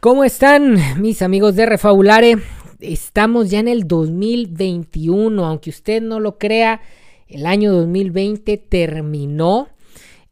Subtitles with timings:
[0.00, 2.38] ¿Cómo están mis amigos de Refabulare?
[2.80, 6.80] Estamos ya en el 2021, aunque usted no lo crea,
[7.28, 9.68] el año 2020 terminó.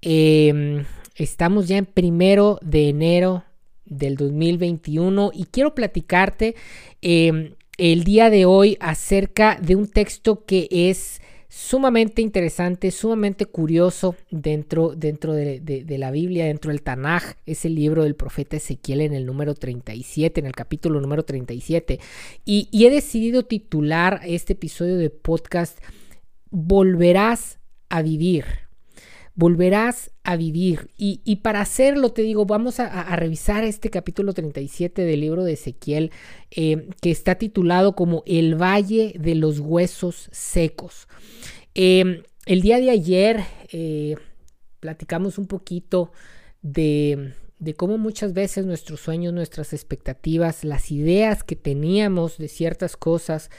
[0.01, 0.87] Em,
[1.17, 3.45] estamos ya en primero de enero
[3.85, 6.55] del 2021 y quiero platicarte
[7.03, 14.14] em, el día de hoy acerca de un texto que es sumamente interesante, sumamente curioso
[14.31, 19.14] dentro, dentro de, la Biblia, dentro del Tanaj, es el libro del profeta Ezequiel en
[19.14, 22.00] el número 37, en el capítulo número 37.
[22.45, 25.79] Y, y he decidido titular este episodio de podcast
[26.50, 27.58] Volverás
[27.89, 28.68] a vivir
[29.39, 30.91] volverás a vivir.
[30.97, 36.11] Y, para hacerlo, te digo, vamos a, revisar este capítulo 37 del libro de Ezequiel,
[36.51, 41.06] eh, que está titulado como El Valle de los Huesos Secos.
[41.77, 44.17] Eh, el día de ayer eh,
[44.81, 46.11] platicamos un poquito
[46.61, 52.97] de, de cómo muchas veces nuestros sueños, nuestras expectativas, las ideas que teníamos de ciertas
[52.97, 53.50] cosas,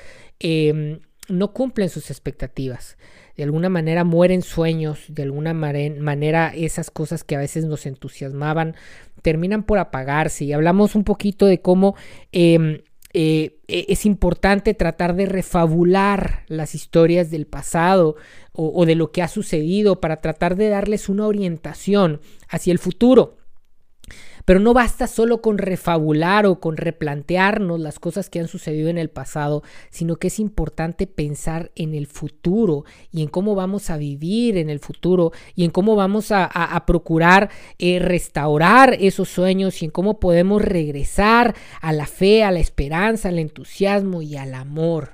[1.30, 2.98] no cumplen sus expectativas
[3.40, 8.76] de alguna manera mueren sueños, de alguna manera esas cosas que a veces nos entusiasmaban
[9.22, 11.96] terminan por apagarse y hablamos un poquito de cómo
[12.34, 12.82] em,
[13.14, 18.18] eh, e, es importante tratar de refabular las historias del pasado
[18.52, 23.39] o de lo que ha sucedido para tratar de darles una orientación hacia el futuro.
[24.50, 28.98] Pero no basta solo con refabular o con replantearnos las cosas que han sucedido en
[28.98, 29.62] el pasado,
[29.92, 34.72] sino que es importante pensar en el futuro y en cómo vamos a vivir en
[34.72, 40.20] el futuro y en cómo vamos a, procurar eh, restaurar esos sueños y en cómo
[40.20, 45.12] podemos regresar a la fe, a la esperanza, al entusiasmo y al amor.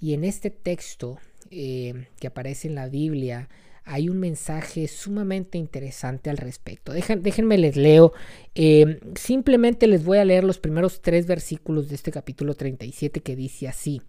[0.00, 1.18] Y en este texto
[1.50, 3.50] eh, que aparece en la Biblia,
[3.86, 6.92] hay un mensaje sumamente interesante al respecto.
[6.92, 8.12] déjenme les leo.
[8.56, 13.36] Eh, simplemente les voy a leer los primeros tres versículos de este capítulo 37 que
[13.36, 14.02] dice así.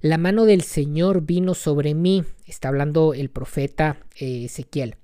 [0.00, 4.96] La mano del Señor vino sobre mí, está hablando el profeta eh, Ezequiel,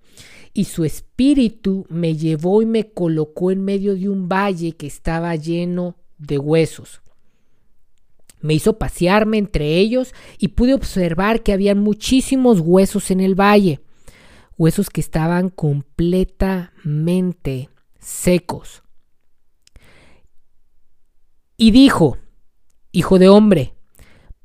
[0.53, 5.35] y su espíritu me llevó y me colocó en medio de un valle que estaba
[5.37, 7.03] lleno de huesos.
[8.41, 13.81] Me hizo pasearme entre ellos y pude observar que había muchísimos huesos en el valle
[14.57, 18.83] huesos que estaban completamente secos.
[21.57, 22.19] Y dijo,
[22.95, 23.73] Hijo de hombre,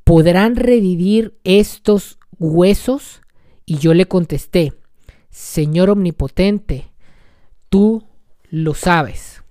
[0.06, 3.22] ¿podrán revivir estos huesos?
[3.66, 4.72] Y yo le contesté,
[5.30, 6.94] Señor omnipotente,
[7.68, 8.08] tú
[8.50, 9.44] lo sabes.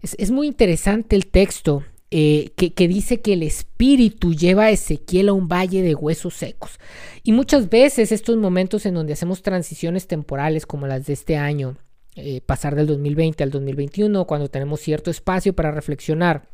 [0.00, 5.28] Es, es muy interesante el texto eh, que, dice que el espíritu lleva a Ezequiel
[5.28, 6.78] a un valle de huesos secos.
[7.24, 11.76] Y muchas veces estos momentos en donde hacemos transiciones temporales como las de este año,
[12.14, 16.48] eh, pasar del 2020 al 2021, cuando tenemos cierto espacio para reflexionar,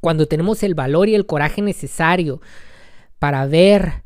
[0.00, 2.40] cuando tenemos el valor y el coraje necesario
[3.18, 4.04] para ver,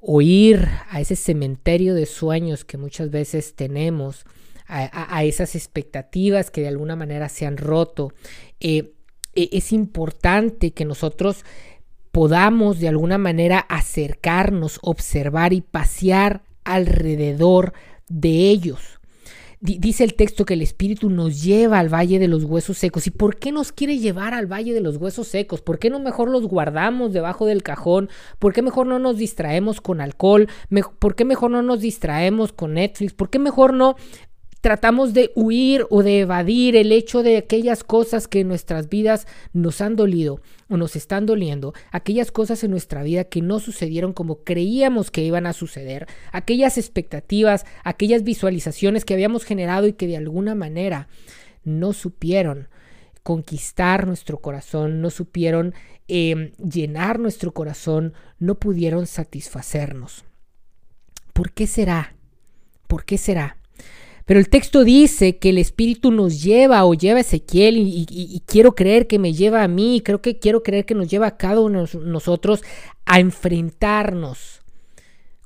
[0.00, 4.24] oír a ese cementerio de sueños que muchas veces tenemos,
[4.66, 8.12] a, esas expectativas que de alguna manera se han roto,
[8.60, 8.93] eh,
[9.34, 11.44] e, es importante que nosotros
[12.14, 17.72] podamos de alguna manera acercarnos, observar y pasear alrededor
[18.08, 19.00] de ellos.
[19.60, 23.06] dice el texto que el Espíritu nos lleva al valle de los huesos secos.
[23.06, 25.62] ¿Y por qué nos quiere llevar al valle de los huesos secos?
[25.62, 28.10] ¿Por qué no mejor los guardamos debajo del cajón?
[28.38, 30.48] ¿Por qué mejor no nos distraemos con alcohol?
[30.98, 33.14] ¿Por qué mejor no nos distraemos con Netflix?
[33.14, 33.96] ¿Por qué mejor no
[34.64, 39.26] tratamos de huir o de evadir el hecho de aquellas cosas que en nuestras vidas
[39.52, 44.14] nos han dolido o nos están doliendo, aquellas cosas en nuestra vida que no sucedieron
[44.14, 50.06] como creíamos que iban a suceder, aquellas expectativas, aquellas visualizaciones que habíamos generado y que
[50.06, 51.08] de alguna manera
[51.62, 52.68] no supieron
[53.22, 55.74] conquistar nuestro corazón, no supieron
[56.08, 60.24] em, llenar nuestro corazón, no pudieron satisfacernos.
[61.34, 62.14] ¿Por qué será?
[62.86, 63.58] ¿Por qué será?
[64.24, 68.74] Pero el texto dice que el Espíritu nos lleva o lleva a Ezequiel y, quiero
[68.74, 71.60] creer que me lleva a mí, creo que quiero creer que nos lleva a cada
[71.60, 72.62] uno de nosotros
[73.04, 74.62] a enfrentarnos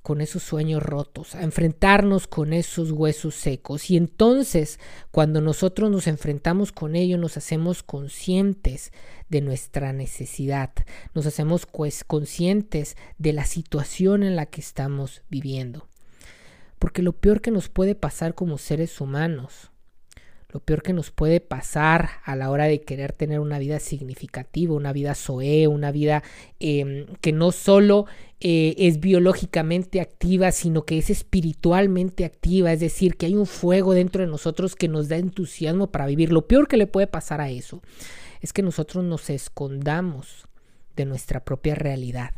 [0.02, 3.90] con esos sueños rotos, a enfrentarnos con esos huesos secos.
[3.90, 4.78] Y entonces,
[5.10, 8.92] cuando nosotros nos enfrentamos con ello, nos hacemos conscientes
[9.28, 10.70] de nuestra necesidad,
[11.14, 15.87] nos hacemos conscientes de la situación en la que estamos viviendo.
[16.78, 19.70] Porque lo peor que nos puede pasar como seres humanos
[20.50, 24.74] lo peor que nos puede pasar a la hora de querer tener una vida significativa,
[24.74, 26.22] una vida soe, una vida
[26.58, 28.06] em, que no solo
[28.40, 33.92] eh, es biológicamente activa, sino que es espiritualmente activa, es decir, que hay un fuego
[33.92, 36.32] dentro de nosotros que nos da entusiasmo para vivir.
[36.32, 37.82] Lo peor que le puede pasar a eso
[38.40, 40.46] es que nosotros nos escondamos
[40.96, 42.30] de nuestra propia realidad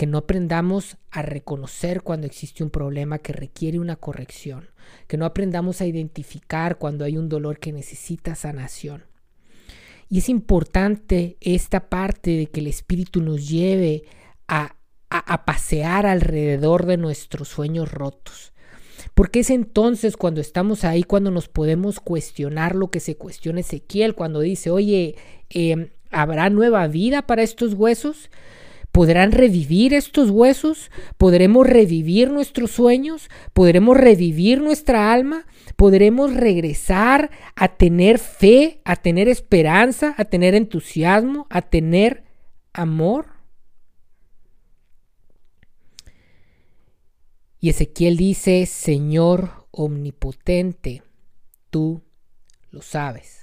[0.00, 4.70] que no aprendamos a reconocer cuando existe un problema que requiere una corrección,
[5.06, 9.04] que no aprendamos a identificar cuando hay un dolor que necesita sanación.
[10.08, 14.04] Y es importante esta parte de que el Espíritu nos lleve
[14.48, 14.74] a,
[15.10, 18.54] a, pasear alrededor de nuestros sueños rotos.
[19.12, 24.14] Porque es entonces cuando estamos ahí, cuando nos podemos cuestionar lo que se cuestiona Ezequiel,
[24.14, 25.16] cuando dice, oye,
[25.50, 28.30] em, ¿habrá nueva vida para estos huesos?
[28.92, 30.90] ¿Podrán revivir estos huesos?
[31.16, 33.28] ¿Podremos revivir nuestros sueños?
[33.52, 35.46] ¿Podremos revivir nuestra alma?
[35.76, 42.24] ¿Podremos regresar a tener fe, a tener esperanza, a tener entusiasmo, a tener
[42.72, 43.26] amor?
[47.60, 51.02] Y Ezequiel dice, Señor omnipotente,
[51.68, 52.02] tú
[52.70, 53.39] lo sabes.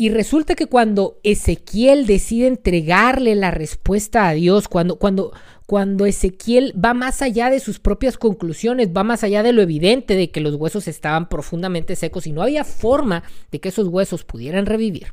[0.00, 5.34] Y resulta que cuando Ezequiel decide entregarle la respuesta a Dios, cuando, cuando,
[5.66, 10.14] cuando Ezequiel va más allá de sus propias conclusiones, va más allá de lo evidente
[10.14, 14.24] de que los huesos estaban profundamente secos y no había forma de que esos huesos
[14.24, 15.08] pudieran revivir,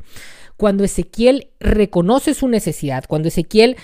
[0.55, 3.75] cuando Ezequiel reconoce su necesidad, cuando Ezequiel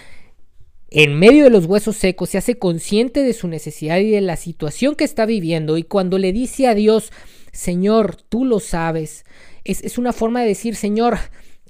[0.90, 4.38] en medio de los huesos secos se hace consciente de su necesidad y de la
[4.38, 7.12] situación que está viviendo y cuando le dice a Dios,
[7.52, 9.26] Señor, tú lo sabes,
[9.64, 11.18] es, una forma de decir, Señor,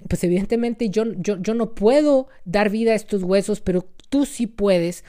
[0.09, 4.47] pues evidentemente yo, yo, yo no puedo dar vida a estos huesos, pero tú sí
[4.47, 5.03] puedes.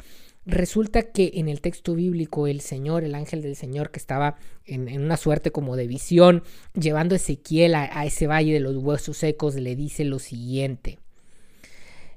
[0.46, 4.36] Resulta que en el texto bíblico el Señor, el ángel del Señor que estaba
[4.66, 6.42] en, una suerte como de visión,
[6.74, 10.98] llevando a Ezequiel a, ese valle de los huesos secos, le dice lo siguiente.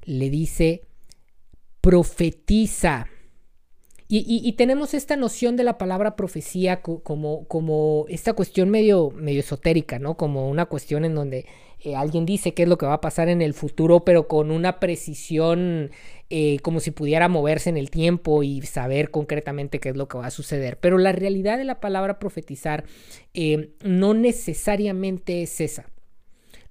[0.04, 0.82] Le dice,
[1.80, 3.06] profetiza.
[4.10, 10.16] Y, tenemos esta noción de la palabra profecía como, esta cuestión medio, medio esotérica, ¿no?
[10.16, 11.44] Como una cuestión en donde
[11.80, 14.50] eh, alguien dice qué es lo que va a pasar en el futuro, pero con
[14.50, 15.90] una precisión
[16.30, 20.16] eh, como si pudiera moverse en el tiempo y saber concretamente qué es lo que
[20.16, 20.78] va a suceder.
[20.78, 22.84] Pero la realidad de la palabra profetizar
[23.34, 25.90] eh, no necesariamente es esa.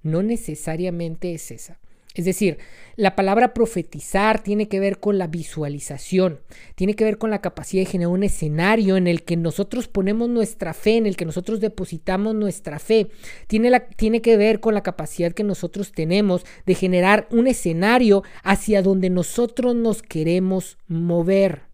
[0.02, 1.78] No necesariamente es esa.
[2.14, 2.58] Es decir,
[2.96, 6.40] la palabra profetizar tiene que ver con la visualización,
[6.74, 10.28] tiene que ver con la capacidad de generar un escenario en el que nosotros ponemos
[10.28, 13.08] nuestra fe, en el que nosotros depositamos nuestra fe.
[13.46, 18.24] Tiene, la, tiene que ver con la capacidad que nosotros tenemos de generar un escenario
[18.42, 21.68] hacia donde nosotros nos queremos mover.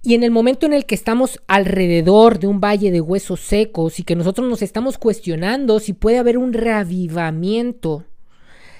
[0.00, 3.98] Y en el momento en el que estamos alrededor de un valle de huesos secos
[3.98, 8.04] y que nosotros nos estamos cuestionando si puede haber un reavivamiento,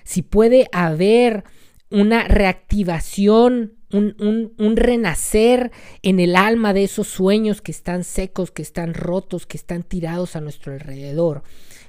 [0.04, 1.44] si puede haber
[1.90, 5.70] una reactivación, un, renacer
[6.02, 10.34] en el alma de esos sueños que están secos, que están rotos, que están tirados
[10.36, 11.42] a nuestro alrededor.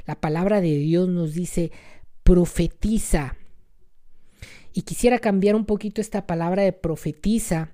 [0.06, 1.72] La palabra de Dios nos dice,
[2.24, 3.36] profetiza.
[4.74, 7.72] Y quisiera cambiar un poquito esta palabra de profetiza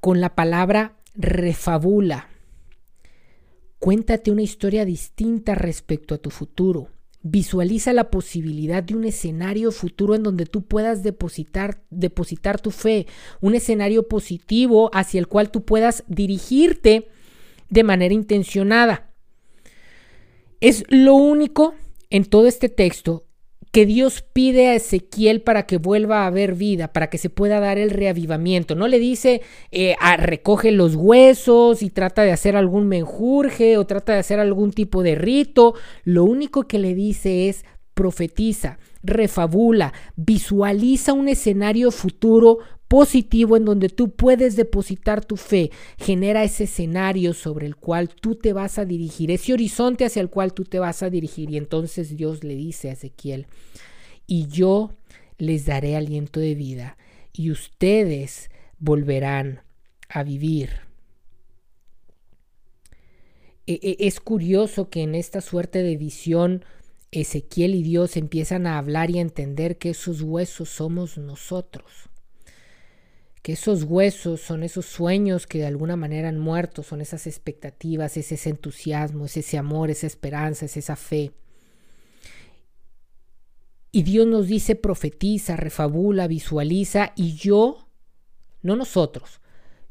[0.00, 2.28] con la palabra refabula.
[3.78, 6.88] Cuéntate una historia distinta respecto a tu futuro.
[7.22, 13.06] Visualiza la posibilidad de un escenario futuro en donde tú puedas depositar, depositar tu fe,
[13.40, 17.08] un escenario positivo hacia el cual tú puedas dirigirte
[17.68, 19.12] de manera intencionada.
[20.60, 21.74] Es lo único
[22.10, 23.26] en todo este texto
[23.72, 27.60] que Dios pide a Ezequiel para que vuelva a haber vida, para que se pueda
[27.60, 28.74] dar el reavivamiento.
[28.74, 34.12] No le dice eh, recoge los huesos y trata de hacer algún menjurje o trata
[34.12, 35.74] de hacer algún tipo de rito.
[36.04, 42.58] Lo único que le dice es profetiza, refabula, visualiza un escenario futuro
[42.90, 48.34] positivo en donde tú puedes depositar tu fe, genera ese escenario sobre el cual tú
[48.34, 51.50] te vas a dirigir, ese horizonte hacia el cual tú te vas a dirigir.
[51.50, 53.46] Y entonces Dios le dice a Ezequiel,
[54.26, 54.96] y yo
[55.38, 56.98] les daré aliento de vida,
[57.32, 59.62] y ustedes volverán
[60.08, 60.70] a vivir.
[63.68, 66.64] E, e, es curioso que en esta suerte de visión
[67.12, 72.09] Ezequiel y Dios empiezan a hablar y a entender que esos huesos somos nosotros
[73.42, 78.16] que esos huesos son esos sueños que de alguna manera han muerto, son esas expectativas,
[78.16, 81.32] es ese entusiasmo, es ese amor, esa esperanza, es esa fe.
[83.92, 87.88] Y Dios nos dice, profetiza, refabula, visualiza, y yo,
[88.62, 89.40] no nosotros,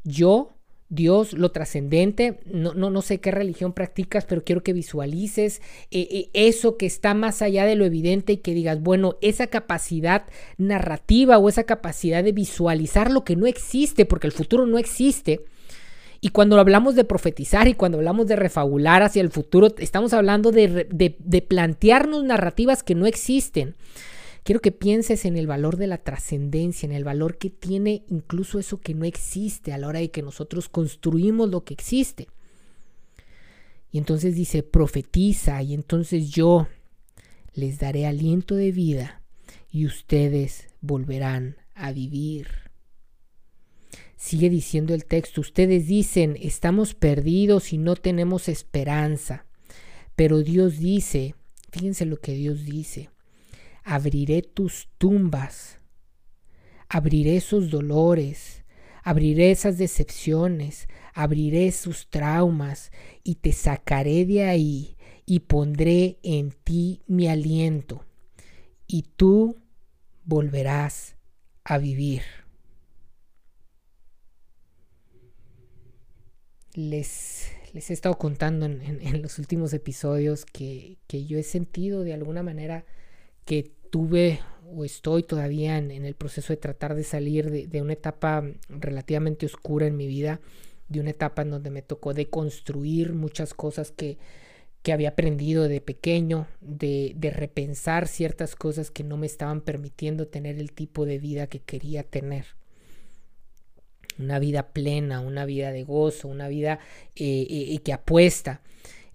[0.04, 0.59] yo
[0.90, 6.08] Dios, lo trascendente, no, no, no, sé qué religión practicas, pero quiero que visualices eh,
[6.10, 10.24] eh, eso que está más allá de lo evidente y que digas, bueno, esa capacidad
[10.58, 15.44] narrativa o esa capacidad de visualizar lo que no existe, porque el futuro no existe.
[16.20, 20.50] Y cuando hablamos de profetizar y cuando hablamos de refabular hacia el futuro, estamos hablando
[20.50, 23.76] de, de plantearnos narrativas que no existen.
[24.42, 28.58] Quiero que pienses en el valor de la trascendencia, en el valor que tiene incluso
[28.58, 32.28] eso que no existe a la hora de que nosotros construimos lo que existe.
[33.92, 36.68] Y entonces dice, profetiza, y entonces yo
[37.54, 39.22] les daré aliento de vida
[39.70, 42.48] y ustedes volverán a vivir.
[44.16, 49.46] Sigue diciendo el texto, ustedes dicen, estamos perdidos y no tenemos esperanza.
[50.14, 51.34] Pero Dios dice,
[51.72, 53.08] fíjense lo que Dios dice,
[53.82, 55.80] abriré tus tumbas,
[56.88, 58.64] abriré esos dolores,
[59.02, 62.90] abriré esas decepciones, abriré sus traumas
[63.22, 64.96] y te sacaré de ahí
[65.26, 68.04] y pondré en ti mi aliento
[68.86, 69.56] y tú
[70.24, 71.16] volverás
[71.64, 72.22] a vivir.
[76.74, 82.14] Les, les he estado contando en, los últimos episodios que, que yo he sentido de
[82.14, 82.84] alguna manera
[83.50, 84.38] que tuve
[84.72, 89.88] o estoy todavía en, el proceso de tratar de salir de, una etapa relativamente oscura
[89.88, 90.40] en mi vida,
[90.88, 94.18] de una etapa en donde me tocó deconstruir muchas cosas que,
[94.84, 100.28] que había aprendido de pequeño, de, de, repensar ciertas cosas que no me estaban permitiendo
[100.28, 102.44] tener el tipo de vida que quería tener.
[104.16, 106.78] Una vida plena, una vida de gozo, una vida
[107.16, 108.60] eh, eh, que apuesta.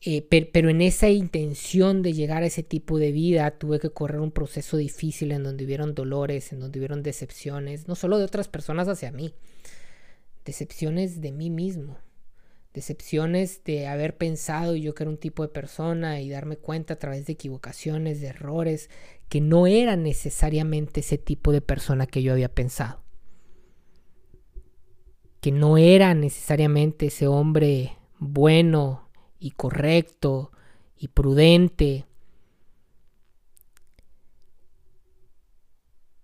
[0.07, 4.19] Eh, pero en esa intención de llegar a ese tipo de vida tuve que correr
[4.19, 8.47] un proceso difícil en donde hubieron dolores, en donde hubieron decepciones, no solo de otras
[8.47, 9.33] personas hacia mí,
[10.45, 11.97] decepciones de mí mismo,
[12.71, 17.00] decepciones de haber pensado yo que era un tipo de persona y darme cuenta a
[17.00, 18.91] través de equivocaciones, de errores,
[19.27, 23.01] que no era necesariamente ese tipo de persona que yo había pensado.
[25.41, 29.04] Que no era necesariamente ese hombre bueno,
[29.39, 30.51] y correcto
[30.98, 32.06] y prudente.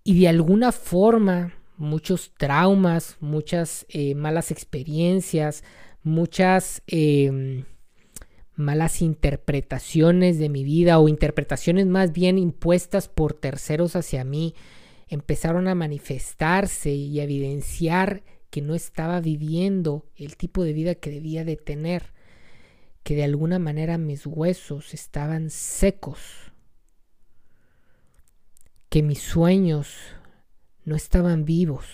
[0.04, 5.62] Y de alguna forma, muchos traumas, muchas eh, malas experiencias,
[6.02, 7.64] muchas em,
[8.54, 14.54] malas interpretaciones de mi vida o interpretaciones más bien impuestas por terceros hacia mí,
[15.08, 21.10] empezaron a manifestarse y a evidenciar que no estaba viviendo el tipo de vida que
[21.10, 22.12] debía de tener
[23.02, 26.52] que de alguna manera mis huesos estaban secos,
[28.88, 29.96] que mis sueños
[30.84, 31.86] no estaban vivos,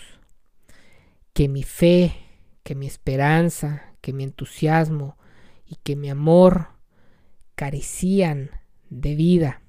[1.32, 2.14] que mi fe,
[2.62, 5.16] que mi esperanza, que mi entusiasmo
[5.64, 6.68] y que mi amor
[7.54, 8.50] carecían
[8.90, 9.62] de vida.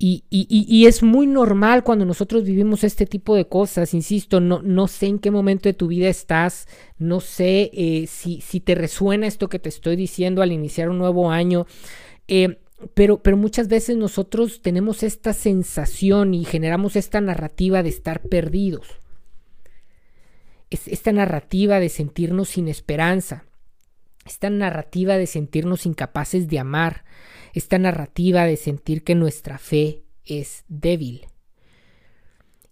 [0.00, 5.18] Y, es muy normal cuando nosotros vivimos este tipo de cosas, insisto, no, sé en
[5.18, 9.58] qué momento de tu vida estás, no sé eh, si, si, te resuena esto que
[9.58, 11.66] te estoy diciendo al iniciar un nuevo año,
[12.28, 12.60] eh,
[12.94, 19.00] pero, pero muchas veces nosotros tenemos esta sensación y generamos esta narrativa de estar perdidos,
[20.70, 23.46] es, esta narrativa de sentirnos sin esperanza,
[24.24, 27.04] esta narrativa de sentirnos incapaces de amar,
[27.54, 31.26] esta narrativa de sentir que nuestra fe es débil.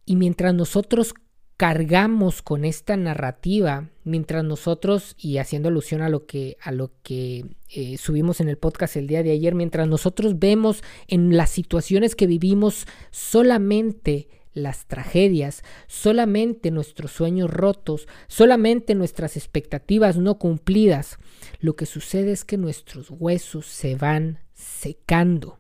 [0.05, 1.15] Y mientras nosotros
[1.57, 7.47] cargamos con esta narrativa, mientras nosotros, y haciendo alusión a lo que, a lo que
[7.71, 12.15] eh, subimos en el podcast el día de ayer, mientras nosotros vemos en las situaciones
[12.15, 21.19] que vivimos solamente las tragedias, solamente nuestros sueños rotos, solamente nuestras expectativas no cumplidas,
[21.61, 25.59] lo que sucede es que nuestros huesos se van secando.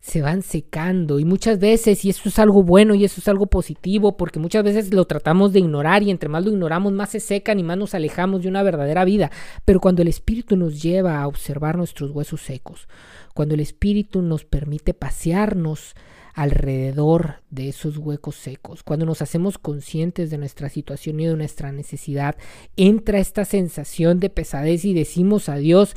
[0.00, 3.46] Se van secando y muchas veces, y eso es algo bueno y eso es algo
[3.46, 7.20] positivo, porque muchas veces lo tratamos de ignorar y entre más lo ignoramos, más se
[7.20, 9.30] secan y más nos alejamos de una verdadera vida.
[9.64, 12.88] Pero cuando el Espíritu nos lleva a observar nuestros huesos secos,
[13.34, 15.94] cuando el Espíritu nos permite pasearnos
[16.34, 21.72] alrededor de esos huecos secos, cuando nos hacemos conscientes de nuestra situación y de nuestra
[21.72, 22.36] necesidad,
[22.76, 25.94] entra esta sensación de pesadez y decimos a Dios,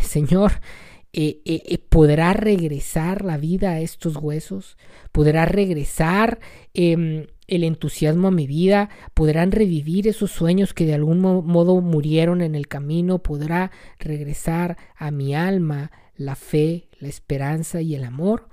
[0.00, 0.52] Señor,
[1.16, 4.76] eh, eh, eh, ¿podrá regresar la vida a estos huesos?
[5.12, 6.40] ¿Podrá regresar
[6.72, 8.90] em, el entusiasmo a mi vida?
[9.14, 13.22] ¿Podrán revivir esos sueños que de algún modo murieron en el camino?
[13.22, 18.48] ¿Podrá regresar a mi alma la fe, la esperanza y el amor?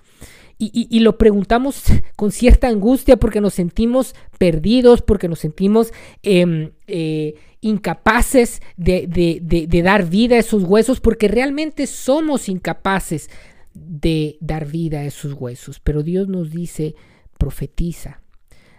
[0.63, 1.83] Y, lo preguntamos
[2.15, 5.91] con cierta angustia porque nos sentimos perdidos, porque nos sentimos
[6.21, 13.29] em, eh, incapaces de, de dar vida a esos huesos, porque realmente somos incapaces
[13.73, 15.79] de dar vida a esos huesos.
[15.79, 16.95] Pero Dios nos dice,
[17.37, 18.21] profetiza,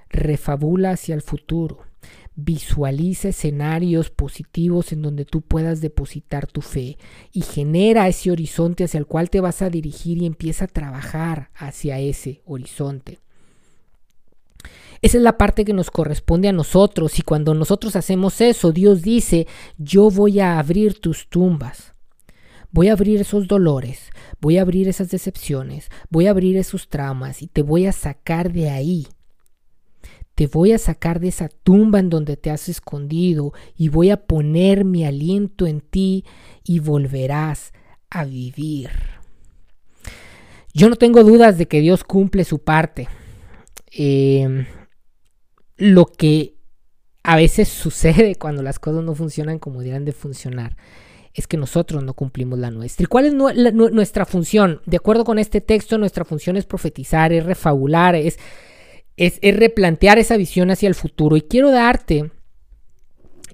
[0.09, 1.92] refabula hacia el futuro
[2.35, 6.97] Visualiza escenarios positivos en donde tú puedas depositar tu fe
[7.31, 11.51] y genera ese horizonte hacia el cual te vas a dirigir y empieza a trabajar
[11.55, 13.19] hacia ese horizonte.
[15.03, 19.03] Esa es la parte que nos corresponde a nosotros y cuando nosotros hacemos eso, Dios
[19.03, 21.93] dice, yo voy a abrir tus tumbas.
[22.71, 24.11] Voy a abrir esos dolores,
[24.41, 28.51] voy a abrir esas decepciones, voy a abrir esos traumas y te voy a sacar
[28.51, 29.07] de ahí
[30.43, 34.27] te voy a sacar de esa tumba en donde te has escondido y voy a
[34.27, 36.25] poner mi aliento en ti
[36.65, 37.73] y volverás
[38.11, 38.91] a vivir.
[40.75, 43.07] Yo no tengo dudas de que Dios cumple su parte.
[43.93, 44.67] Em,
[45.77, 46.57] lo que
[47.23, 50.77] a veces sucede cuando las cosas no funcionan como deberían de funcionar
[51.35, 53.05] es que nosotros no cumplimos la nuestra.
[53.05, 54.81] ¿Y cuál es nuestra función?
[54.87, 58.41] De acuerdo con este texto, nuestra función es profetizar, es refabular, es
[59.27, 61.37] es, replantear esa visión hacia el futuro.
[61.37, 62.31] Y quiero darte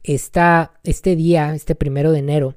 [0.03, 2.57] esta, este día, este primero de enero,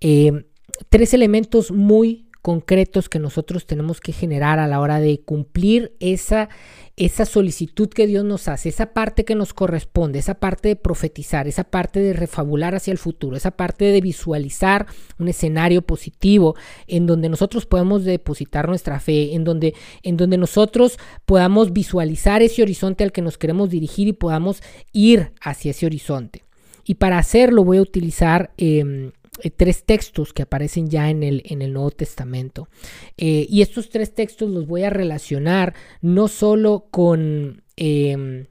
[0.00, 0.44] eh,
[0.88, 6.48] tres elementos muy concretos que nosotros tenemos que generar a la hora de cumplir esa,
[6.96, 11.48] esa solicitud que Dios nos hace, esa parte que nos corresponde, esa parte de profetizar,
[11.48, 14.86] esa parte de refabular hacia el futuro, esa parte de visualizar
[15.18, 16.56] un escenario positivo
[16.86, 22.62] en donde nosotros podemos depositar nuestra fe, en donde, en donde nosotros podamos visualizar ese
[22.62, 26.44] horizonte al que nos queremos dirigir y podamos ir hacia ese horizonte.
[26.84, 31.42] Y para hacerlo voy a utilizar em, eh, tres textos que aparecen ya en el,
[31.46, 32.68] en el Nuevo Testamento.
[33.16, 37.62] Eh, y estos tres textos los voy a relacionar no solo con...
[37.76, 38.46] Em,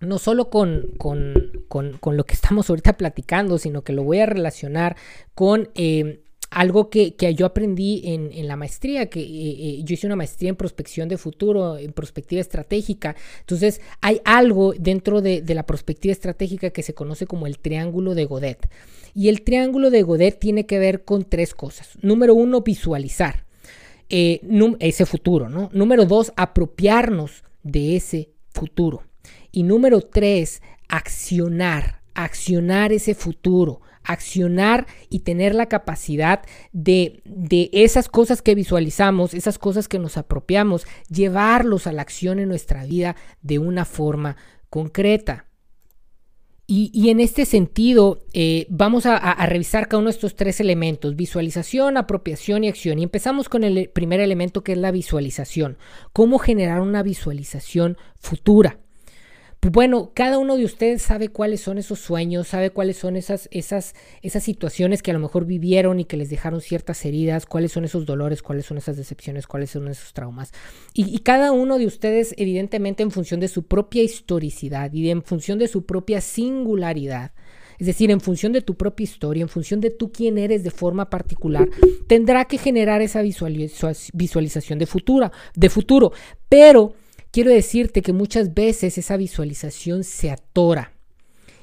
[0.00, 4.96] no solo con, con, lo que estamos ahorita platicando, sino que lo voy a relacionar
[5.34, 10.50] con em, algo que, yo aprendí en, la maestría, que eh, yo hice una maestría
[10.50, 13.16] en prospección de futuro, en perspectiva estratégica.
[13.40, 18.14] Entonces, hay algo dentro de, de, la perspectiva estratégica que se conoce como el triángulo
[18.14, 18.70] de Godet.
[19.14, 21.98] Y el triángulo de Godet tiene que ver con tres cosas.
[22.02, 23.44] Número uno, visualizar
[24.10, 24.40] eh,
[24.80, 25.68] ese futuro, ¿no?
[25.72, 29.02] Número dos, apropiarnos de ese futuro.
[29.52, 36.42] Y número tres, accionar, accionar ese futuro, accionar y tener la capacidad
[36.72, 42.40] de, de, esas cosas que visualizamos, esas cosas que nos apropiamos, llevarlos a la acción
[42.40, 44.36] en nuestra vida de una forma
[44.70, 45.44] concreta.
[46.70, 51.96] Y, en este sentido, eh, vamos a, revisar cada uno de estos tres elementos, visualización,
[51.96, 52.98] apropiación y acción.
[52.98, 55.78] Y empezamos con el primer elemento que es la visualización.
[56.12, 58.80] ¿Cómo generar una visualización futura?
[59.60, 63.48] Pues bueno, cada uno de ustedes sabe cuáles son esos sueños, sabe cuáles son esas,
[63.50, 67.72] esas, esas situaciones que a lo mejor vivieron y que les dejaron ciertas heridas, cuáles
[67.72, 70.52] son esos dolores, cuáles son esas decepciones, cuáles son esos traumas.
[70.94, 75.58] Y, cada uno de ustedes, evidentemente, en función de su propia historicidad y en función
[75.58, 77.32] de su propia singularidad,
[77.80, 80.70] es decir, en función de tu propia historia, en función de tú quién eres de
[80.70, 81.68] forma particular,
[82.06, 84.86] tendrá que generar esa visualización de
[85.54, 86.12] de futuro.
[86.48, 86.94] Pero
[87.30, 90.92] quiero decirte que muchas veces esa visualización se atora.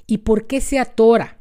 [0.07, 1.39] ¿Y por qué se atora?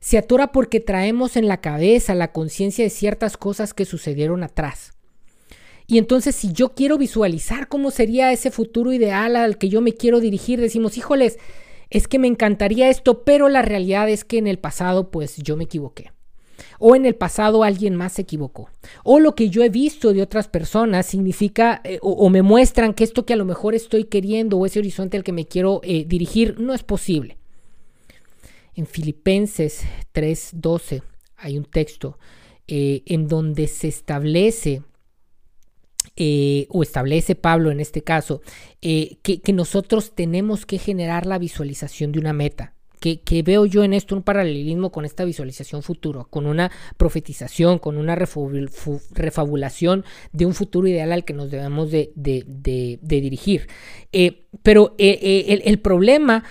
[0.00, 4.92] Se atora porque traemos en la cabeza la conciencia de ciertas cosas que sucedieron atrás.
[5.86, 9.92] Y entonces si yo quiero visualizar cómo sería ese futuro ideal al que yo me
[9.92, 11.38] quiero dirigir, decimos, híjoles,
[11.90, 15.56] es que me encantaría esto, pero la realidad es que en el pasado pues yo
[15.56, 16.13] me equivoqué
[16.78, 18.70] o en el pasado alguien más se equivocó.
[19.02, 23.04] O lo que yo he visto de otras personas significa eh, o, me muestran que
[23.04, 26.04] esto que a lo mejor estoy queriendo o ese horizonte al que me quiero eh,
[26.06, 27.38] dirigir no es posible.
[28.74, 31.02] En Filipenses 3:12
[31.36, 32.18] hay un texto
[32.66, 34.82] eh, en donde se establece
[36.68, 38.40] o establece Pablo en este caso,
[38.80, 42.73] que, nosotros tenemos que generar la visualización de una meta
[43.12, 47.98] que, veo yo en esto un paralelismo con esta visualización futuro, con una profetización, con
[47.98, 52.12] una refabulación de un futuro ideal al que nos debemos de,
[53.02, 53.68] dirigir.
[54.12, 56.44] Eh, pero eh, eh, el, problema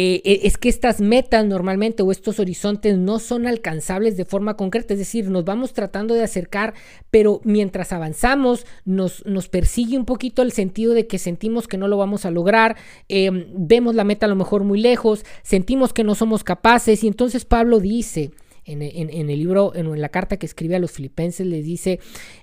[0.00, 4.94] eh, es que estas metas normalmente o estos horizontes no son alcanzables de forma concreta,
[4.94, 6.74] es decir, nos vamos tratando de acercar,
[7.10, 11.88] pero mientras avanzamos nos, nos persigue un poquito el sentido de que sentimos que no
[11.88, 12.76] lo vamos a lograr,
[13.08, 17.08] em, vemos la meta a lo mejor muy lejos, sentimos que no somos capaces y
[17.08, 18.30] entonces Pablo dice,
[18.66, 21.98] en, el libro, en, la carta que escribe a los filipenses, les dice,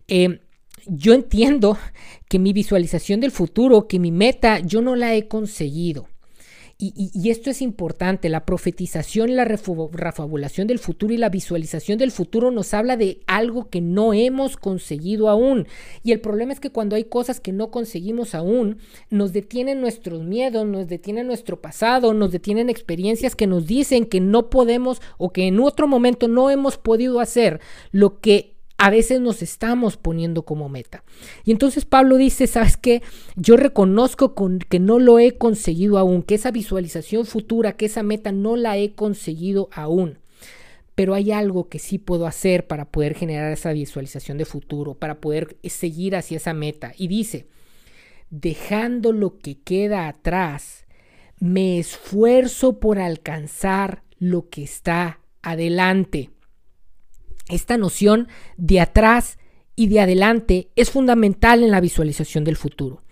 [0.10, 0.40] em,
[0.88, 1.78] yo entiendo
[2.28, 6.10] que mi visualización del futuro, que mi meta, yo no la he conseguido.
[6.78, 12.12] Y, esto es importante, la profetización y la refabulación del futuro y la visualización del
[12.12, 15.68] futuro nos habla de algo que no hemos conseguido aún.
[16.04, 20.24] Y el problema es que cuando hay cosas que no conseguimos aún, nos detienen nuestros
[20.24, 25.32] miedos, nos detienen nuestro pasado, nos detienen experiencias que nos dicen que no podemos o
[25.32, 27.62] que en otro momento no hemos podido hacer
[27.92, 31.04] lo que a veces nos estamos poniendo como meta.
[31.46, 33.02] Y entonces Pablo dice, ¿sabes qué?
[33.36, 38.04] Yo reconozco con, que no lo he conseguido aún, que esa visualización futura, que esa
[38.04, 40.20] meta no la he conseguido aún.
[40.94, 45.20] Pero hay algo que sí puedo hacer para poder generar esa visualización de futuro, para
[45.20, 46.94] poder seguir hacia esa meta.
[46.98, 47.48] Y dice,
[48.30, 50.86] dejando lo que queda atrás,
[51.40, 56.32] me esfuerzo por alcanzar lo que está adelante.
[57.50, 58.28] Esta noción
[58.58, 59.38] de atrás
[59.76, 63.05] y de adelante es fundamental en la visualización del futuro.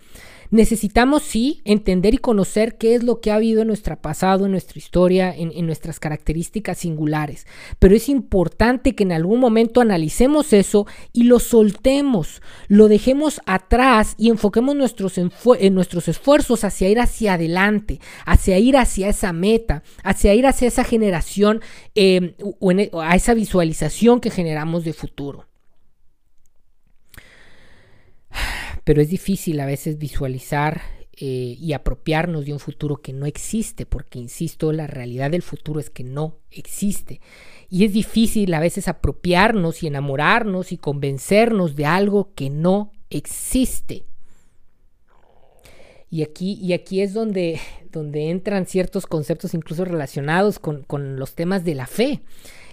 [0.54, 4.52] Necesitamos, sí, entender y conocer qué es lo que ha habido en nuestro pasado, en
[4.52, 7.48] nuestra historia, en, nuestras características singulares.
[7.80, 14.14] Pero es importante que en algún momento analicemos eso y lo soltemos, lo dejemos atrás
[14.16, 19.82] y enfoquemos nuestros, en nuestros esfuerzos hacia ir hacia adelante, hacia ir hacia esa meta,
[20.04, 21.62] hacia ir hacia esa generación
[21.96, 25.48] eh, o a esa visualización que generamos de futuro.
[28.84, 30.82] Pero es difícil a veces visualizar
[31.16, 35.80] eh, y apropiarnos de un futuro que no existe, porque, insisto, la realidad del futuro
[35.80, 37.20] es que no existe.
[37.70, 44.04] Y es difícil a veces apropiarnos y enamorarnos y convencernos de algo que no existe.
[46.10, 51.34] Y aquí, y aquí es donde, donde entran ciertos conceptos incluso relacionados con, con los
[51.34, 52.22] temas de la fe.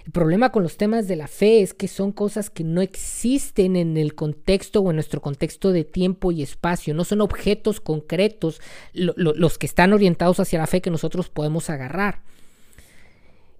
[0.04, 3.76] El problema con los temas de la fe es que son cosas que no existen
[3.76, 8.60] en el contexto o en nuestro contexto de tiempo y espacio, no son objetos concretos
[8.92, 12.22] los que están orientados hacia la fe que nosotros podemos agarrar.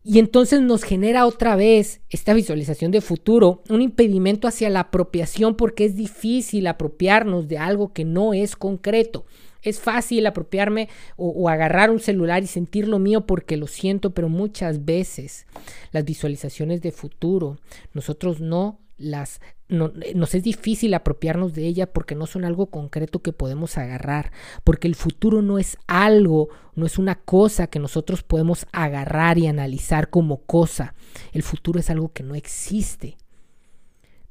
[0.05, 5.55] Y entonces nos genera otra vez esta visualización de futuro un impedimento hacia la apropiación
[5.55, 9.25] porque es difícil apropiarnos de algo que no es concreto.
[9.63, 14.29] Es fácil apropiarme o, agarrar un celular y sentir lo mío porque lo siento, pero
[14.29, 15.47] muchas veces
[15.93, 17.59] las visualizaciones de futuro,
[17.93, 19.41] nosotros no las
[19.73, 24.31] nos es difícil apropiarnos de ella porque no son algo concreto que podemos agarrar,
[24.65, 29.47] porque el futuro no es algo, no es una cosa que nosotros podemos agarrar y
[29.47, 30.95] analizar como cosa.
[31.33, 33.17] El futuro es algo que no existe,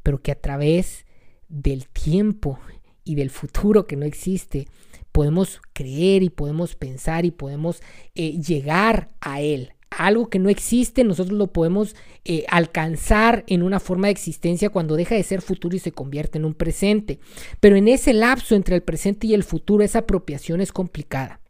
[0.04, 1.06] pero que a través
[1.50, 2.60] del tiempo
[3.04, 4.68] y del futuro que no existe,
[5.12, 7.82] podemos creer y podemos pensar y podemos
[8.16, 9.74] eh, llegar a Él.
[9.90, 14.96] Algo que no existe, nosotros lo podemos eh, alcanzar en una forma de existencia cuando
[14.96, 17.20] deja de ser futuro y se convierte en un presente.
[17.60, 21.42] Pero en ese lapso entre el presente y el futuro, esa apropiación es complicada.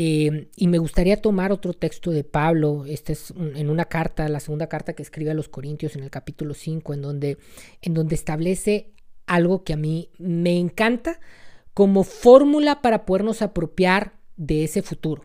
[0.00, 4.38] Eh, y me gustaría tomar otro texto de Pablo, este es en una carta, la
[4.38, 7.38] segunda carta que escribe a los Corintios en el capítulo 5, en donde,
[7.82, 8.92] en donde establece
[9.26, 11.18] algo que a mí me encanta,
[11.78, 15.24] como fórmula para podernos apropiar de ese futuro.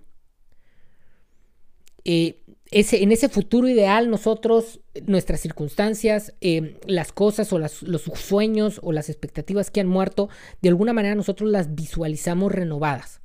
[2.05, 8.79] Eh, ese, en ese futuro ideal nosotros, nuestras circunstancias, eh, las cosas o los sueños
[8.83, 10.29] o las expectativas que han muerto,
[10.61, 13.21] de alguna manera nosotros las visualizamos renovadas.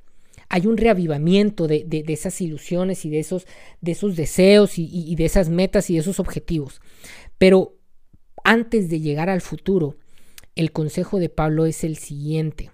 [0.49, 3.45] Hay un reavivamiento de, esas ilusiones y de esos,
[3.79, 6.81] de esos deseos y de esas metas y de esos objetivos.
[7.37, 7.77] Pero
[8.43, 9.97] antes de llegar al futuro,
[10.55, 12.71] el consejo de Pablo es el siguiente.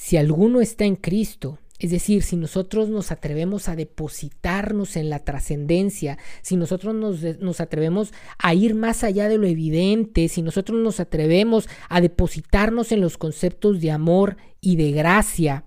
[0.00, 5.18] Si alguno está en Cristo, es decir, si nosotros nos atrevemos a depositarnos en la
[5.18, 11.00] trascendencia, si nosotros nos, atrevemos a ir más allá de lo evidente, si nosotros nos
[11.00, 15.64] atrevemos a depositarnos en los conceptos de amor y de gracia,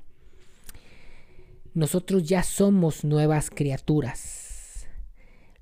[1.73, 4.87] nosotros ya somos nuevas criaturas.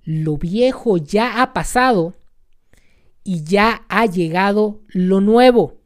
[0.04, 2.14] Lo viejo ya ha pasado
[3.24, 5.82] y ya ha llegado lo nuevo.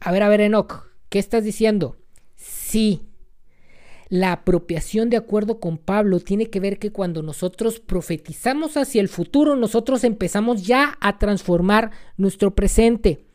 [0.00, 1.98] A ver, a ver, Enoch, ¿Qué estás diciendo?
[2.36, 3.02] Sí.
[4.08, 9.10] La apropiación de acuerdo con Pablo tiene que ver que cuando nosotros profetizamos hacia el
[9.10, 13.26] futuro, nosotros empezamos ya a transformar nuestro presente.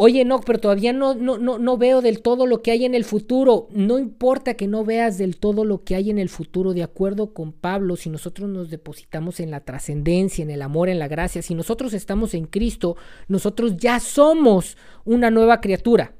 [0.00, 2.94] Oye, no, pero todavía no, no, no, no veo del todo lo que hay en
[2.94, 3.66] el futuro.
[3.72, 7.34] No importa que no veas del todo lo que hay en el futuro, de acuerdo
[7.34, 11.42] con Pablo, si nosotros nos depositamos en la trascendencia, en el amor, en la gracia,
[11.42, 16.14] si nosotros estamos en Cristo, nosotros ya somos una nueva criatura.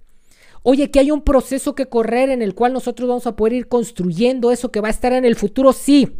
[0.64, 3.68] Oye, que hay un proceso que correr en el cual nosotros vamos a poder ir
[3.68, 6.16] construyendo eso que va a estar en el futuro, sí.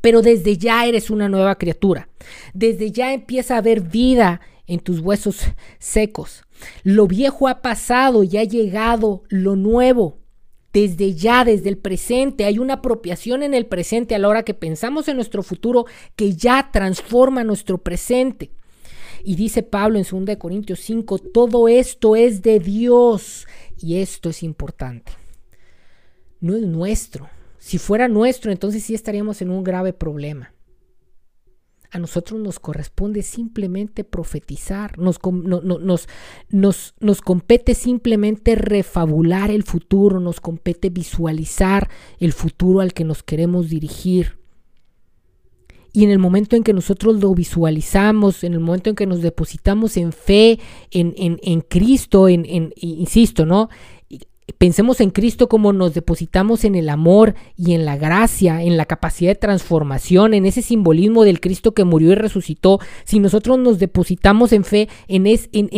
[0.00, 2.08] Pero desde ya eres una nueva criatura.
[2.54, 5.42] Desde ya empieza a haber vida en tus huesos
[5.78, 6.44] secos.
[6.82, 10.18] Lo viejo ha pasado y ha llegado lo nuevo.
[10.72, 14.54] Desde ya, desde el presente, hay una apropiación en el presente a la hora que
[14.54, 15.84] pensamos en nuestro futuro
[16.16, 18.52] que ya transforma nuestro presente.
[19.22, 23.46] Y dice Pablo en 2 Corintios 5, todo esto es de Dios.
[23.78, 25.12] Y esto es importante.
[26.40, 27.28] No es nuestro.
[27.58, 30.52] Si fuera nuestro, entonces sí estaríamos en un grave problema.
[31.92, 36.08] A nosotros nos corresponde simplemente profetizar, nos, nos,
[36.48, 43.22] nos, nos, compete simplemente refabular el futuro, nos compete visualizar el futuro al que nos
[43.22, 44.38] queremos dirigir.
[45.92, 49.20] Y en el momento en que nosotros lo visualizamos, en el momento en que nos
[49.20, 50.58] depositamos en fe,
[50.90, 53.68] en, en, en Cristo, en, en, insisto, ¿no?
[54.58, 58.86] Pensemos en Cristo como nos depositamos en el amor y en la gracia, en la
[58.86, 62.80] capacidad de transformación, en ese simbolismo del Cristo que murió y resucitó.
[63.04, 65.26] Si nosotros nos depositamos en fe en,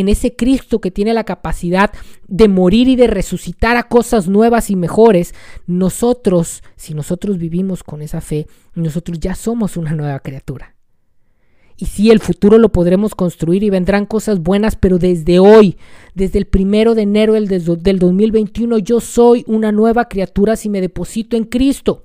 [0.08, 1.92] ese Cristo que tiene la capacidad
[2.28, 5.34] de morir y de resucitar a cosas nuevas y mejores,
[5.66, 10.73] nosotros, si nosotros vivimos con esa fe, nosotros ya somos una nueva criatura.
[11.76, 15.76] Y sí, el futuro lo podremos construir y vendrán cosas buenas, pero desde hoy,
[16.14, 20.80] desde el primero de enero del, del 2021, yo soy una nueva criatura si me
[20.80, 22.04] deposito en Cristo.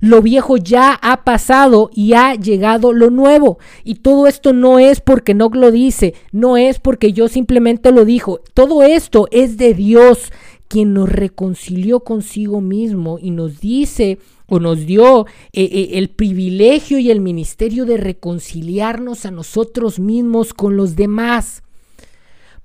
[0.00, 3.58] Lo viejo ya ha pasado y ha llegado lo nuevo.
[3.84, 8.06] Y todo esto no es porque no lo dice, no es porque yo simplemente lo
[8.06, 8.40] dijo.
[8.54, 10.32] Todo esto es de Dios,
[10.70, 17.00] quien nos reconcilió consigo mismo y nos dice o nos dio eh, eh, el privilegio
[17.00, 21.64] y el ministerio de reconciliarnos a nosotros mismos con los demás.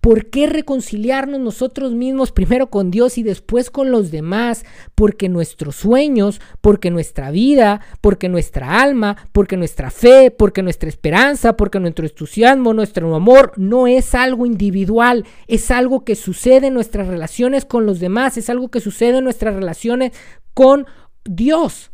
[0.05, 4.63] ¿Por qué reconciliarnos nosotros mismos primero con Dios y después con los demás?
[4.93, 11.57] Porque nuestros sueños, porque nuestra vida, porque nuestra alma, porque nuestra fe, porque nuestra esperanza,
[11.57, 17.07] porque nuestro entusiasmo, nuestro amor no es algo individual, es algo que sucede en nuestras
[17.07, 20.11] relaciones con los demás, es algo que sucede en nuestras relaciones
[20.53, 20.85] con
[21.23, 21.89] Dios.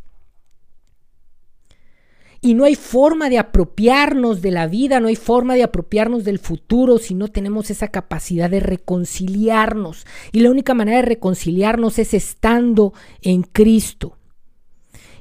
[2.44, 6.40] Y no hay forma de apropiarnos de la vida, no hay forma de apropiarnos del
[6.40, 10.08] futuro si no tenemos esa capacidad de reconciliarnos.
[10.32, 14.18] Y la única manera de reconciliarnos es estando en Cristo.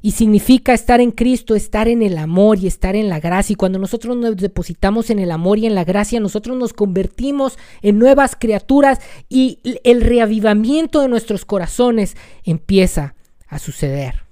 [0.00, 3.52] Y significa estar en Cristo, estar en el amor y estar en la gracia.
[3.52, 7.58] Y cuando nosotros nos depositamos en el amor y en la gracia, nosotros nos convertimos
[7.82, 13.14] en nuevas criaturas y el reavivamiento de nuestros corazones empieza
[13.46, 14.29] a suceder.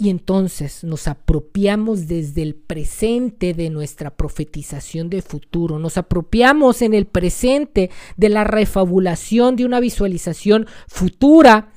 [0.00, 6.94] Y entonces nos apropiamos desde el presente de nuestra profetización de futuro, nos apropiamos en
[6.94, 11.68] el presente de la refabulación de una visualización futura,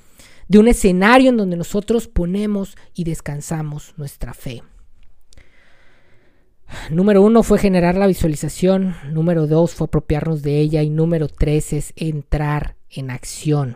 [0.47, 4.63] de un escenario en donde nosotros ponemos y descansamos nuestra fe.
[6.89, 11.73] Número uno fue generar la visualización, número dos fue apropiarnos de ella y número tres
[11.73, 13.75] es entrar en acción.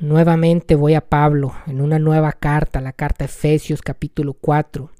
[0.00, 4.92] Nuevamente voy a Pablo en una nueva carta, la carta Efesios capítulo 4.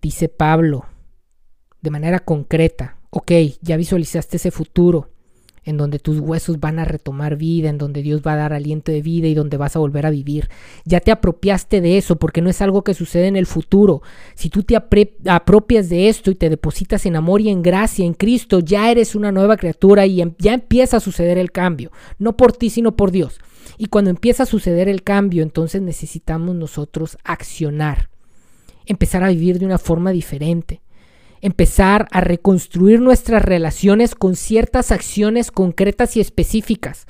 [0.00, 0.86] Dice Pablo
[1.80, 5.10] de manera concreta, ok, ya visualizaste ese futuro
[5.64, 8.92] en donde tus huesos van a retomar vida, en donde Dios va a dar aliento
[8.92, 10.48] de vida y donde vas a volver a vivir.
[10.84, 14.02] Ya te apropiaste de eso porque no es algo que sucede en el futuro.
[14.36, 18.14] Si tú te apropias de esto y te depositas en amor y en gracia en
[18.14, 22.36] Cristo, ya eres una nueva criatura y em-, ya empieza a suceder el cambio, no
[22.36, 23.40] por ti sino por Dios.
[23.78, 28.10] Y cuando empieza a suceder el cambio, entonces necesitamos nosotros accionar,
[28.86, 30.82] empezar a vivir de una forma diferente,
[31.40, 37.06] empezar a reconstruir nuestras relaciones con ciertas acciones concretas y específicas.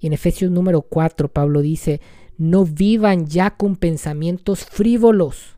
[0.00, 2.00] Y en Efesios número 4, Pablo dice,
[2.36, 5.54] no vivan ya con pensamientos frívolos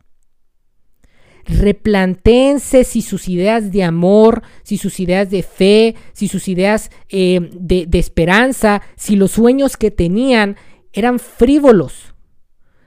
[1.47, 7.49] replantéense si sus ideas de amor, si sus ideas de fe, si sus ideas eh,
[7.53, 10.57] de esperanza, si los sueños que tenían
[10.93, 12.13] eran frívolos,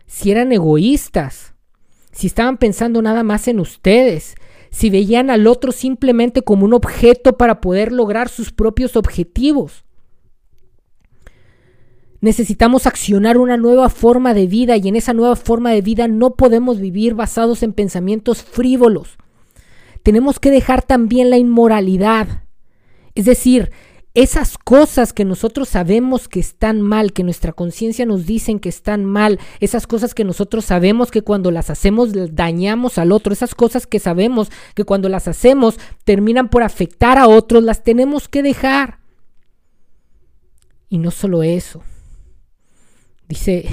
[0.07, 1.55] si eran egoístas,
[2.13, 4.35] si estaban pensando nada más en ustedes,
[4.71, 9.85] si veían al otro simplemente como un objeto para poder lograr sus propios objetivos.
[12.21, 16.35] Necesitamos accionar una nueva forma de vida y en esa nueva forma de vida no
[16.35, 19.17] podemos vivir basados en pensamientos frívolos.
[20.03, 22.45] Tenemos que dejar también la inmoralidad.
[23.15, 23.71] Es decir,
[24.13, 29.05] esas cosas que nosotros sabemos que están mal, que nuestra conciencia nos dicen que están
[29.05, 33.87] mal, esas cosas que nosotros sabemos que cuando las hacemos dañamos al otro, esas cosas
[33.87, 38.99] que sabemos que cuando las hacemos terminan por afectar a otros, las tenemos que dejar.
[40.89, 41.83] Y no solo eso,
[43.31, 43.65] Dice,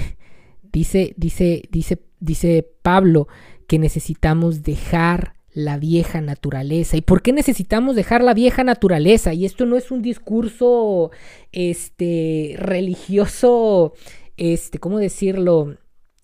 [0.72, 3.28] dice, dice, dice dice Pablo
[3.68, 6.98] que necesitamos dejar la vieja naturaleza.
[6.98, 9.34] ¿Y por qué necesitamos dejar la vieja naturaleza?
[9.34, 11.12] Y esto no es un discurso
[11.52, 13.94] este, religioso,
[14.38, 15.76] este, ¿cómo decirlo?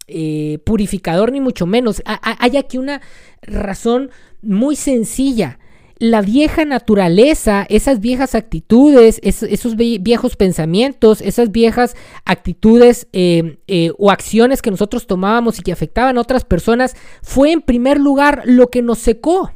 [0.07, 2.03] Eh, purificador, ni mucho menos.
[2.05, 3.01] Hay aquí una
[3.41, 5.59] razón muy sencilla
[5.99, 14.11] la vieja naturaleza, esas viejas actitudes, esos viejos pensamientos, esas viejas actitudes eh, eh, o
[14.11, 18.69] acciones que nosotros tomábamos y que afectaban a otras personas, fue en primer lugar lo
[18.69, 19.51] que nos secó.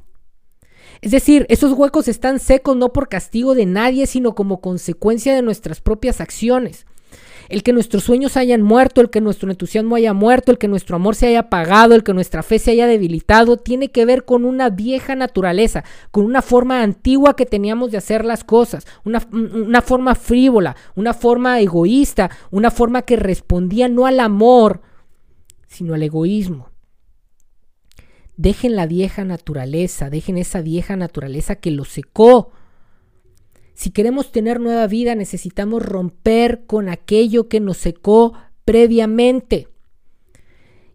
[1.01, 5.41] Es decir, esos huecos están secos no por castigo de nadie, sino como consecuencia de
[5.41, 6.85] nuestras propias acciones
[7.49, 10.95] el que nuestros sueños hayan muerto, el que nuestro entusiasmo haya muerto, el que nuestro
[10.95, 14.45] amor se haya apagado, el que nuestra fe se haya debilitado, tiene que ver con
[14.45, 19.81] una vieja naturaleza, con una forma antigua que teníamos de hacer las cosas, una, una
[19.81, 24.81] forma frívola, una forma egoísta, una forma que respondía no al amor,
[25.67, 26.71] sino al egoísmo.
[28.35, 32.51] Dejen la vieja naturaleza, dejen esa vieja naturaleza que lo secó,
[33.77, 38.33] si queremos tener nueva vida necesitamos romper con aquello que nos secó
[38.65, 39.67] previamente.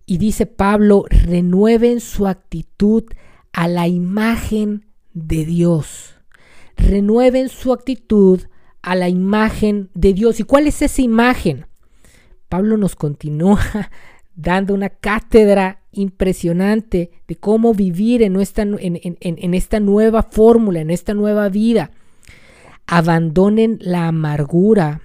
[0.04, 3.04] Y dice Pablo, renueven su actitud
[3.52, 6.16] a la imagen de Dios.
[6.76, 8.40] Renueven su actitud
[8.82, 10.40] a la imagen de Dios.
[10.40, 11.66] ¿Y cuál es esa imagen?
[12.48, 13.60] Pablo nos continúa
[14.34, 21.48] dando una cátedra impresionante de cómo vivir en, en esta nueva fórmula, en esta nueva
[21.48, 21.92] vida
[22.86, 25.02] abandonen la amargura,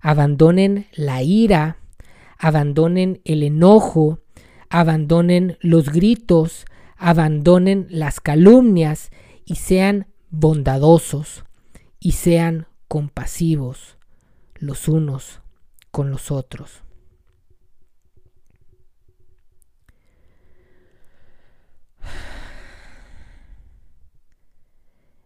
[0.00, 1.78] abandonen la ira,
[2.38, 4.20] abandonen el enojo,
[4.68, 6.64] abandonen los gritos,
[6.96, 9.10] abandonen las calumnias
[9.44, 11.44] y sean bondadosos
[11.98, 13.96] y sean compasivos
[14.54, 15.40] los unos
[15.90, 16.82] con los otros.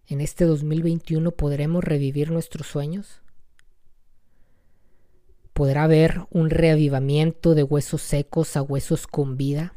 [0.06, 3.22] En este 2021 podremos revivir nuestros sueños?
[5.52, 9.74] ¿Podrá haber un reavivamiento de huesos secos a huesos con vida?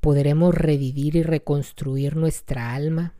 [0.00, 3.14] ¿Podremos revivir y reconstruir nuestra alma?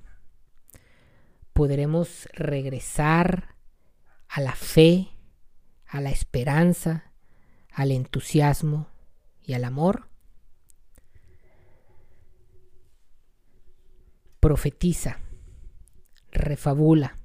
[1.53, 3.57] ¿Podremos regresar
[4.29, 5.09] a la fe,
[5.87, 7.13] a la esperanza,
[7.73, 8.89] al entusiasmo
[9.43, 10.09] y al amor?
[14.49, 15.19] Profetiza,
[16.33, 17.19] refabula,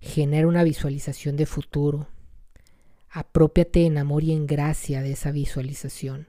[0.00, 2.08] genera una visualización de futuro,
[3.10, 6.28] apropiate en amor y en gracia de esa visualización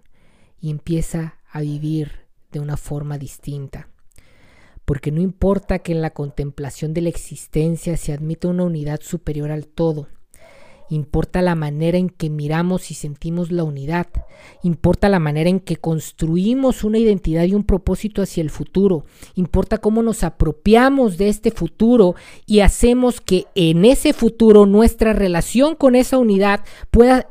[0.59, 3.87] y empieza a vivir de una forma distinta.
[4.83, 9.49] Porque no importa que en la contemplación de la existencia se admita una unidad superior
[9.49, 10.09] al todo,
[10.89, 14.07] Importa la manera en que miramos y sentimos la unidad.
[14.61, 19.05] Importa la manera en que construimos una identidad y un propósito hacia el futuro.
[19.35, 25.75] Importa cómo nos apropiamos de este futuro y hacemos que en ese futuro nuestra relación
[25.75, 27.29] con esa unidad pueda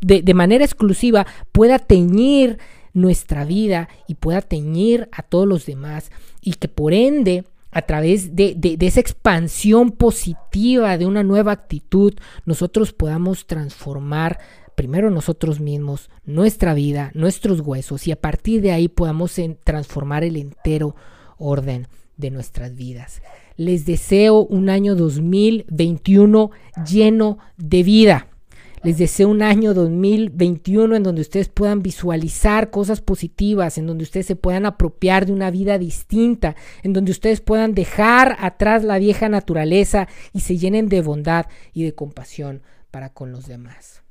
[0.00, 2.58] de, de manera exclusiva pueda teñir
[2.94, 8.36] nuestra vida y pueda teñir a todos los demás y que por ende a través
[8.36, 14.38] de, esa expansión positiva, de una nueva actitud, nosotros podamos transformar
[14.74, 20.36] primero nosotros mismos, nuestra vida, nuestros huesos, y a partir de ahí podamos transformar el
[20.36, 20.94] entero
[21.38, 23.22] orden de nuestras vidas.
[23.56, 26.50] Les deseo un año 2021
[26.86, 28.28] lleno de vida.
[28.84, 34.26] Les deseo un año 2021 en donde ustedes puedan visualizar cosas positivas, en donde ustedes
[34.26, 39.28] se puedan apropiar de una vida distinta, en donde ustedes puedan dejar atrás la vieja
[39.28, 44.02] naturaleza y se llenen de bondad y de compasión para con los demás.